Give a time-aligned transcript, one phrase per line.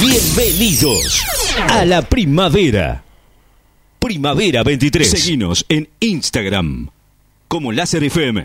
[0.00, 1.22] Bienvenidos
[1.68, 3.04] a la primavera.
[3.98, 5.08] Primavera 23.
[5.08, 6.88] Seguinos en Instagram
[7.46, 8.42] como Láser FM.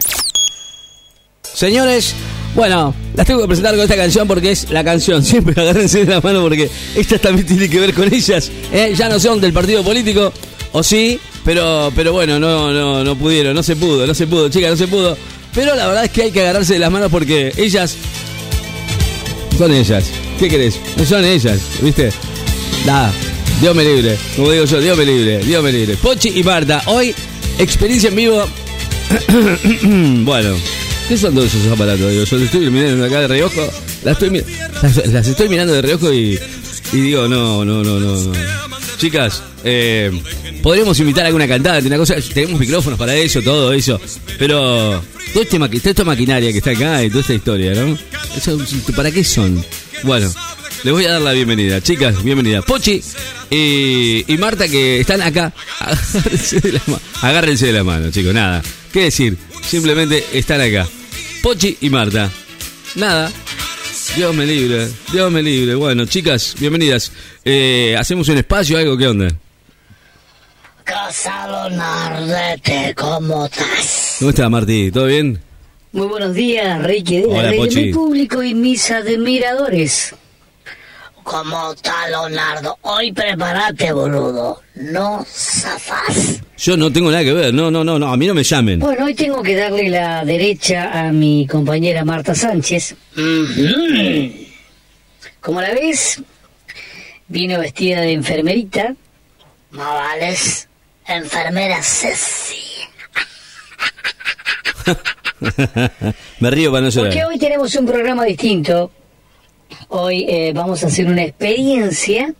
[1.41, 2.13] Señores,
[2.54, 5.23] bueno, las tengo que presentar con esta canción porque es la canción.
[5.23, 8.52] Siempre agárrense de la mano porque esta también tiene que ver con ellas.
[8.73, 8.93] ¿eh?
[8.93, 10.34] Ya no son del partido político,
[10.73, 14.50] o sí, pero, pero bueno, no, no, no pudieron, no se pudo, no se pudo,
[14.50, 15.18] chicas, no se pudo.
[15.55, 17.95] Pero la verdad es que hay que agarrarse de las manos porque ellas
[19.57, 20.11] son ellas.
[20.40, 20.80] ¿Qué querés?
[21.06, 22.10] Son ellas, ¿viste?
[22.86, 23.12] Nada,
[23.59, 24.18] Dios me libre.
[24.36, 25.98] Como digo yo, Dios me libre, Dios me libre.
[25.98, 27.14] Pochi y Marta, hoy
[27.58, 28.45] experiencia en vivo.
[30.23, 30.55] bueno,
[31.08, 32.12] ¿qué son todos esos aparatos?
[32.12, 33.68] Digo, yo estoy mirando acá de reojo.
[34.04, 34.22] Las
[35.28, 36.40] estoy, mirando de reojo y,
[36.94, 38.16] y digo, no, no, no, no.
[38.17, 38.31] no.
[38.98, 40.12] Chicas, eh,
[40.62, 42.16] podríamos invitar a alguna cantante, una cosa.
[42.34, 44.00] Tenemos micrófonos para eso, todo eso.
[44.38, 45.02] Pero
[45.34, 47.98] todo este toda esta maquinaria que está acá y toda esta historia, ¿no?
[48.95, 49.64] ¿Para qué son?
[50.04, 50.32] Bueno,
[50.84, 51.82] les voy a dar la bienvenida.
[51.82, 52.62] Chicas, bienvenida.
[52.62, 53.02] Pochi
[53.50, 55.54] y, y Marta que están acá.
[55.80, 56.81] Agárrense de, la
[57.22, 58.34] agárrense de la mano, chicos.
[58.34, 58.62] Nada.
[58.92, 59.38] ¿Qué decir?
[59.64, 60.88] Simplemente están acá.
[61.42, 62.30] Pochi y Marta.
[62.95, 63.31] Nada.
[64.16, 65.76] Dios me libre, Dios me libre.
[65.76, 67.11] Bueno, chicas, bienvenidas.
[67.44, 68.98] Eh, ¿Hacemos un espacio algo?
[68.98, 69.28] ¿Qué onda?
[70.84, 74.16] Casado Nardete, ¿cómo estás?
[74.20, 74.89] ¿Cómo está, Martí?
[74.89, 75.39] ¿Todo bien?
[75.98, 80.14] Muy buenos días, Ricky de la Hola, mi público y mis admiradores.
[81.23, 82.78] ¿Cómo está, Leonardo?
[82.81, 84.62] Hoy prepárate, boludo.
[84.76, 86.39] No zafás.
[86.56, 87.52] Yo no tengo nada que ver.
[87.52, 88.14] No, no, no, no.
[88.14, 88.80] A mí no me llamen.
[88.80, 92.95] Bueno, hoy tengo que darle la derecha a mi compañera Marta Sánchez.
[93.17, 94.32] Ujú.
[95.42, 96.22] Como la ves,
[97.28, 98.94] vino vestida de enfermerita.
[99.72, 100.70] No vales,
[101.08, 102.61] enfermera Ceci.
[106.39, 107.27] me río para no Porque llorar.
[107.27, 108.91] hoy tenemos un programa distinto.
[109.89, 112.33] Hoy eh, vamos a hacer una experiencia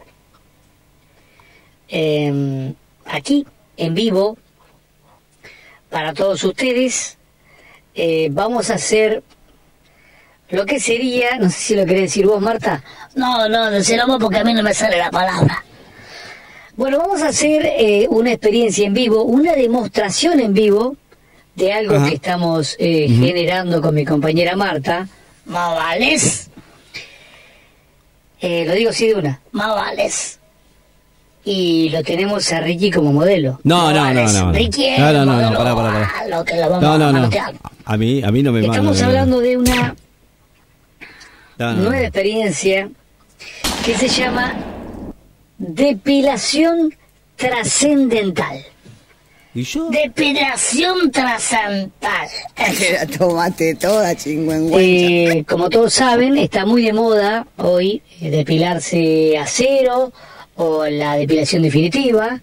[1.90, 2.74] eh,
[3.06, 3.46] aquí,
[3.78, 4.38] en vivo,
[5.90, 7.18] para todos ustedes.
[7.96, 9.24] Eh, vamos a hacer
[10.50, 12.84] lo que sería, no sé si lo querés decir vos, Marta.
[13.16, 15.64] No, no, decirlo vos porque a mí no me sale la palabra.
[16.76, 20.96] Bueno, vamos a hacer eh, una experiencia en vivo, una demostración en vivo
[21.58, 22.08] de algo Ajá.
[22.10, 25.08] que estamos eh, generando con mi compañera Marta.
[25.46, 26.50] ¿Más vales?
[28.40, 29.42] Eh, lo digo así de una.
[29.52, 30.40] Más vales.
[31.44, 33.60] Y lo tenemos a Ricky como modelo.
[33.64, 34.52] No, no, no, no.
[34.52, 36.46] Ricky No, no, no, no, pará, pará, pará.
[36.46, 37.14] que lo vamos No, no, a no.
[37.14, 37.54] manotear.
[37.86, 38.60] A mí, a mí no me.
[38.66, 39.96] Estamos hablando de una
[41.58, 41.82] No, no.
[41.84, 42.90] nueva experiencia
[43.84, 44.54] que se llama
[45.58, 46.94] depilación
[47.36, 48.64] trascendental.
[49.58, 49.90] ¿Y yo?
[49.90, 52.28] Depilación trascendental.
[52.58, 54.80] La tomate toda, chingüengüenza.
[55.40, 60.14] Eh, como todos saben, está muy de moda hoy eh, depilarse a cero
[60.58, 62.40] o la depilación definitiva,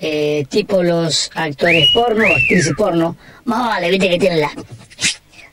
[0.00, 3.16] eh, tipo los actores porno actrices porno.
[3.44, 4.50] Más vale, viste que tienen la...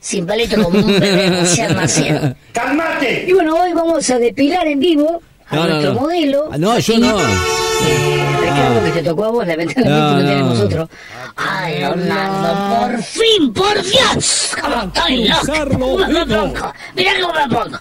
[0.00, 2.34] Sin palito como un bebé nacido.
[3.26, 6.00] Y bueno, hoy vamos a depilar en vivo a No, nuestro no.
[6.00, 6.48] modelo.
[6.50, 7.18] Ah, no, yo Y, no.
[7.20, 8.25] eh,
[8.56, 8.80] Ah.
[8.84, 10.28] que te tocó a vos, lamentablemente No, no, no.
[10.28, 10.88] tenemos otro.
[11.36, 14.56] Ay, Leonardo, por fin, por Dios.
[14.60, 15.68] ¿Cómo estoy loco?
[15.72, 16.72] ¿Cómo me pongo?
[16.94, 17.78] Mirá cómo me pongo.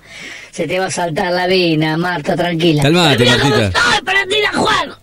[0.51, 2.83] Se te va a saltar la vena, Marta, tranquila.
[2.83, 3.79] Calmate, Mirá cómo Martita.
[3.79, 4.95] estoy, prendí la juego.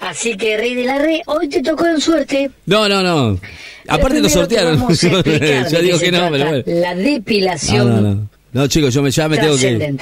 [0.00, 2.50] Así que, Rey de la Red, hoy te tocó en suerte.
[2.66, 3.38] No, no, no.
[3.88, 4.78] Aparte lo sortearon.
[4.80, 6.62] vamos a explicar yo de digo que no, pero bueno.
[6.66, 8.28] La depilación No, no, no.
[8.52, 9.96] No, chicos, yo me, ya me tengo que.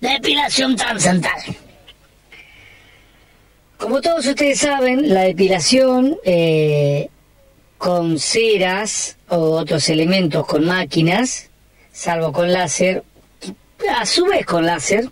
[0.00, 1.56] Depilación trascendental.
[3.78, 7.08] Como todos ustedes saben, la depilación eh,
[7.76, 11.50] con ceras o otros elementos con máquinas,
[11.92, 13.02] salvo con láser,
[13.96, 15.10] a su vez con láser,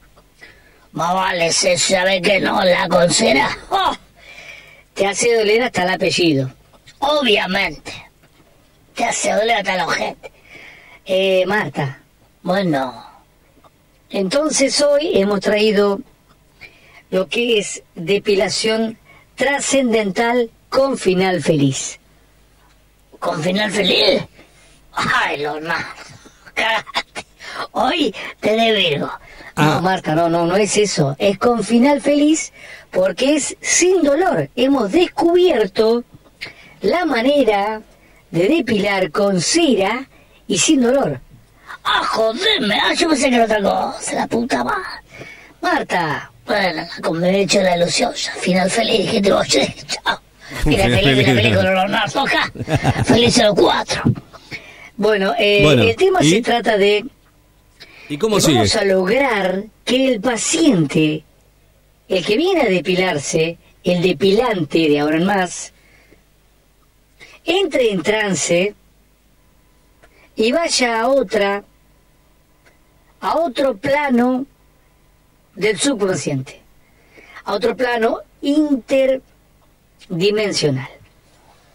[0.93, 3.95] más vale se sabe que no, la con cera, ¡oh!
[4.95, 6.51] te hace doler hasta el apellido.
[6.99, 7.93] Obviamente.
[8.95, 10.33] Te hace doler hasta la ojete.
[11.05, 12.01] Eh, Marta.
[12.43, 13.05] Bueno.
[14.11, 15.99] Entonces hoy hemos traído
[17.13, 18.99] lo que es depilación
[19.37, 22.01] trascendental con final feliz.
[23.21, 24.23] ¿Con final feliz?
[24.95, 25.85] Ay, Leonardo.
[26.55, 27.27] Cagate.
[27.73, 29.11] Hoy te de Virgo.
[29.57, 29.65] Ah.
[29.65, 31.15] No, Marta, no, no, no es eso.
[31.19, 32.51] Es con final feliz
[32.91, 34.49] porque es sin dolor.
[34.57, 36.05] Hemos descubierto
[36.81, 37.83] la manera
[38.31, 40.09] de depilar con cera
[40.47, 41.21] y sin dolor.
[41.85, 42.79] ¡Ah, joderme!
[42.83, 44.15] ¡Ah, yo pensé que era otra cosa!
[44.15, 45.03] ¡La puta madre!
[45.61, 49.47] Marta, bueno, como me he hecho la ilusión, ya, final feliz, que te voy a
[49.47, 50.21] chao.
[50.65, 52.53] Final feliz de la película Leonardo acá.
[53.05, 54.03] Feliz los cuatro.
[54.97, 56.31] Bueno, eh, Bueno, el tema ¿y?
[56.31, 57.05] se trata de
[58.09, 58.57] ¿Y cómo que sigue?
[58.57, 61.25] vamos a lograr que el paciente,
[62.09, 65.73] el que viene a depilarse, el depilante de ahora en más,
[67.45, 68.75] entre en trance
[70.37, 71.65] y vaya a otra,
[73.21, 74.47] a otro plano
[75.55, 76.61] del subconsciente,
[77.45, 80.89] a otro plano interdimensional.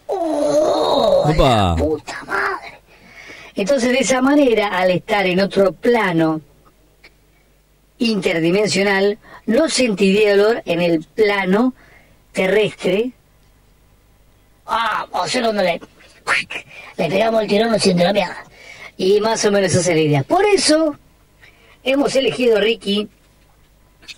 [0.07, 2.79] ¡Oh, la puta madre!
[3.55, 6.41] Entonces, de esa manera, al estar en otro plano
[7.97, 11.73] interdimensional, no sentiría dolor en el plano
[12.31, 13.11] terrestre.
[14.65, 15.81] Ah, o sea, cuando le,
[16.97, 18.43] le pegamos el tirón, no siente la mierda.
[18.97, 20.23] Y más o menos esa es la idea.
[20.23, 20.95] Por eso,
[21.83, 23.09] hemos elegido a Ricky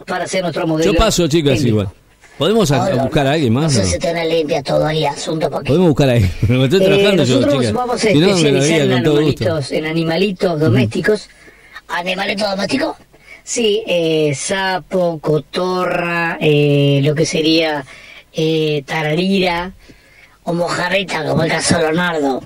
[0.05, 0.91] para ser nuestro modelo.
[0.93, 1.89] Yo paso, chicas, igual.
[2.37, 3.63] ¿Podemos a- a buscar a alguien más?
[3.65, 3.91] No sé no?
[3.91, 5.67] si tiene limpia todo ahí, asunto porque...
[5.67, 6.07] Podemos buscar.
[6.47, 7.73] Me estoy Eh, yo, nosotros chicas.
[7.73, 11.29] vamos a especializar en animalitos, en animalitos domésticos.
[11.89, 12.95] ¿Animalitos domésticos?
[13.43, 17.83] Sí, eh, sapo, cotorra, eh, lo que sería
[18.31, 19.73] eh, tararira,
[20.43, 22.43] o mojarrita, como el caso de Leonardo,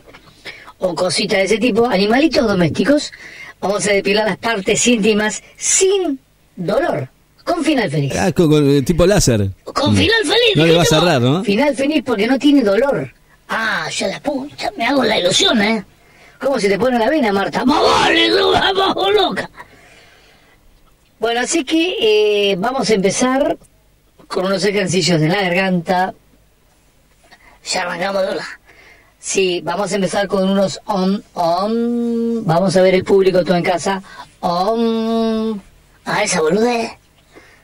[0.80, 1.86] o cositas de ese tipo.
[1.86, 3.12] Animalitos domésticos,
[3.60, 6.20] vamos a depilar las partes íntimas sin
[6.56, 7.10] dolor,
[7.44, 8.14] con final feliz.
[8.18, 9.50] Ah, con, con, eh, tipo láser.
[9.64, 10.56] Con final feliz.
[10.56, 11.44] No le va a cerrar, ¿no?
[11.44, 13.12] Final feliz porque no tiene dolor.
[13.50, 15.86] Ah, yo la puta, me hago la ilusión, ¿eh?
[16.40, 17.64] ¿Cómo se te pone la vena, Marta?
[17.64, 19.50] ¡Más vale, vamos loca!
[21.20, 23.58] Bueno, así que eh, vamos a empezar
[24.28, 26.14] con unos ejercicios de la garganta.
[27.66, 28.46] Ya arrancamos, Lola.
[29.20, 32.44] Sí, vamos a empezar con unos om, om.
[32.46, 34.04] Vamos a ver el público todo en casa.
[34.42, 35.62] Om.
[36.04, 36.92] Ah, esa boludez.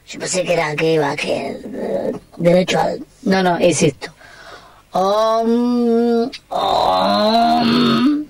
[0.10, 3.00] Yo pensé que era que iba que eh, derecho al.
[3.24, 4.12] No, no, es esto.
[4.92, 8.26] Om, om,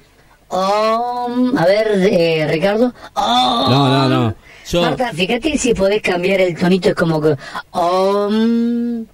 [0.50, 1.58] om.
[1.58, 2.94] A ver, eh, Ricardo.
[3.14, 3.72] Om.
[3.72, 4.36] No, no, no.
[4.70, 7.36] Yo- Marta, fíjate si podés cambiar el tonito, es como que.
[7.72, 9.06] Om,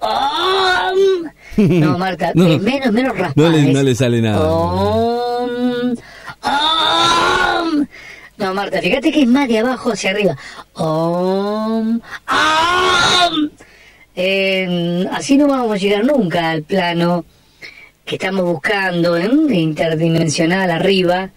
[0.00, 0.98] om.
[1.56, 2.46] No, Marta, No.
[2.48, 3.32] eh, menos, menos raspa.
[3.40, 4.46] No le- no le sale nada.
[4.52, 5.94] Om.
[8.38, 10.36] No, Marta, fíjate que es más de abajo hacia arriba.
[10.74, 13.50] Om, om.
[14.14, 17.24] Eh, así no vamos a llegar nunca al plano
[18.04, 19.28] que estamos buscando, ¿eh?
[19.50, 21.30] interdimensional arriba,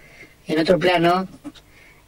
[0.47, 1.27] en otro plano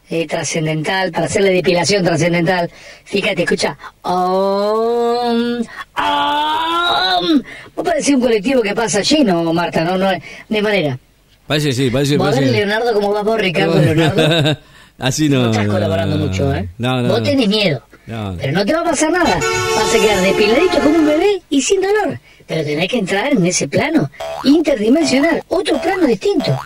[0.10, 2.70] eh, trascendental, para hacer la depilación trascendental.
[3.06, 3.78] Fíjate, escucha.
[4.02, 5.64] Om,
[5.98, 7.42] om.
[7.76, 10.10] Vos parecés un colectivo que pasa lleno, Marta, no, no,
[10.50, 11.00] de manera.
[11.48, 12.18] Parece sí, parece.
[12.18, 12.58] Vos a ver, parece.
[12.58, 14.58] Leonardo, cómo vas vos, Ricardo, Leonardo.
[15.02, 15.44] Así no.
[15.44, 16.70] No estás colaborando no, mucho, ¿eh?
[16.78, 17.10] No, no.
[17.10, 17.24] Vos no.
[17.26, 17.82] tenés miedo.
[18.06, 18.36] No.
[18.40, 19.40] Pero no te va a pasar nada.
[19.76, 22.20] Vas a quedar depiladito como un bebé y sin dolor.
[22.46, 24.12] Pero tenés que entrar en ese plano
[24.44, 26.58] interdimensional, otro plano distinto.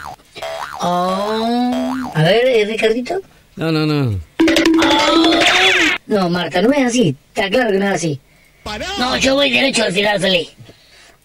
[0.81, 3.21] Oh, a ver, eh, Ricardito.
[3.55, 4.19] No, no, no.
[6.07, 7.15] No, Marta, no es así.
[7.33, 8.19] Está claro que no es así.
[8.99, 10.49] No, yo voy derecho al final feliz.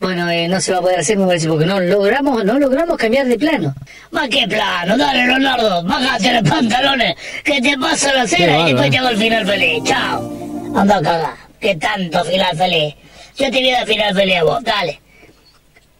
[0.00, 2.97] Bueno, eh, no se va a poder hacer, me parece, porque no logramos, no logramos
[2.97, 3.75] cambiar de plano.
[4.11, 4.97] ¿Más qué plano?
[4.97, 7.14] Dale, Leonardo, bájate los pantalones,
[7.44, 9.82] que te paso la cena y después te hago el final feliz.
[9.85, 10.73] Chao.
[10.75, 11.35] Anda a cagar.
[11.61, 12.94] ¿Qué tanto final feliz?
[13.37, 15.00] Yo te voy a dar final feliz a vos, dale.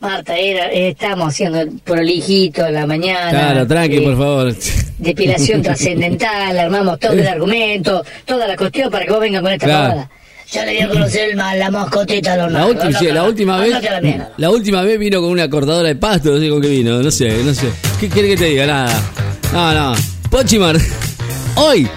[0.01, 3.31] Marta, era, eh, estamos haciendo el prolijito en la mañana.
[3.31, 4.55] Claro, tranqui, eh, por favor.
[4.97, 9.67] depilación trascendental, armamos todo el argumento, toda la cuestión para que vos vengas con esta
[9.67, 10.09] Claro.
[10.53, 13.59] Ya le voy a conocer ma- la mascotita a los La, última, sí, la última
[13.59, 13.75] vez.
[14.37, 17.11] la última vez vino con una cortadora de pasto, no sé con qué vino, no
[17.11, 17.69] sé, no sé.
[18.01, 18.67] ¿Qué quiere que te diga?
[18.67, 19.01] Nada.
[19.53, 19.95] No, no.
[20.29, 20.77] Pochimar.
[21.57, 21.89] Hoy.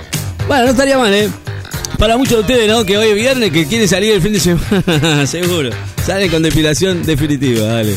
[0.47, 1.29] Bueno, no estaría mal, ¿eh?
[1.97, 2.85] Para muchos de ustedes, ¿no?
[2.85, 5.69] Que hoy es viernes, que quieren salir el fin de semana, seguro.
[6.05, 7.95] Salen con depilación definitiva, dale.